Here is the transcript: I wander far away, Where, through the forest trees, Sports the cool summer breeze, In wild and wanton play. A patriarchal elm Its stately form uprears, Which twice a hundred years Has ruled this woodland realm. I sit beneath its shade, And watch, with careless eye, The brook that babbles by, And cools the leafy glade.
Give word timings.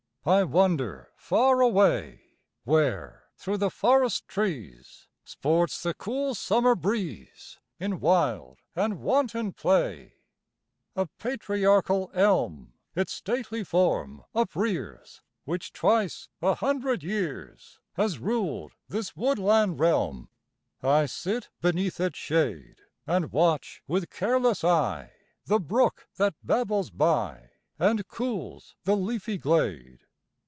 I 0.23 0.43
wander 0.43 1.09
far 1.15 1.61
away, 1.61 2.21
Where, 2.63 3.23
through 3.37 3.57
the 3.57 3.71
forest 3.71 4.27
trees, 4.27 5.07
Sports 5.23 5.81
the 5.81 5.95
cool 5.95 6.35
summer 6.35 6.75
breeze, 6.75 7.57
In 7.79 7.99
wild 7.99 8.59
and 8.75 8.99
wanton 9.01 9.51
play. 9.51 10.13
A 10.95 11.07
patriarchal 11.07 12.11
elm 12.13 12.75
Its 12.95 13.13
stately 13.13 13.63
form 13.63 14.23
uprears, 14.35 15.21
Which 15.45 15.73
twice 15.73 16.29
a 16.39 16.53
hundred 16.53 17.01
years 17.01 17.79
Has 17.93 18.19
ruled 18.19 18.73
this 18.87 19.15
woodland 19.15 19.79
realm. 19.79 20.29
I 20.83 21.07
sit 21.07 21.49
beneath 21.61 21.99
its 21.99 22.19
shade, 22.19 22.77
And 23.07 23.31
watch, 23.31 23.81
with 23.87 24.11
careless 24.11 24.63
eye, 24.63 25.13
The 25.45 25.59
brook 25.59 26.09
that 26.17 26.35
babbles 26.43 26.91
by, 26.91 27.49
And 27.79 28.07
cools 28.07 28.75
the 28.83 28.95
leafy 28.95 29.39
glade. 29.39 29.97